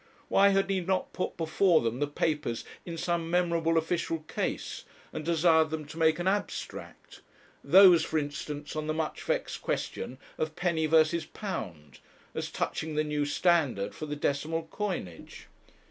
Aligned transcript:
Why 0.29 0.49
had 0.49 0.71
he 0.71 0.81
not 0.81 1.13
put 1.13 1.37
before 1.37 1.79
them 1.81 1.99
the 1.99 2.07
papers 2.07 2.65
in 2.87 2.97
some 2.97 3.29
memorable 3.29 3.77
official 3.77 4.21
case, 4.21 4.83
and 5.13 5.23
desired 5.23 5.69
them 5.69 5.85
to 5.85 5.99
make 5.99 6.17
an 6.17 6.27
abstract; 6.27 7.21
those, 7.63 8.03
for 8.03 8.17
instance, 8.17 8.75
on 8.75 8.87
the 8.87 8.95
much 8.95 9.21
vexed 9.21 9.61
question 9.61 10.17
of 10.39 10.55
penny 10.55 10.87
versus 10.87 11.27
pound, 11.27 11.99
as 12.33 12.49
touching 12.49 12.95
the 12.95 13.03
new 13.03 13.25
standard 13.25 13.93
for 13.93 14.07
the 14.07 14.15
decimal 14.15 14.63
coinage? 14.71 15.45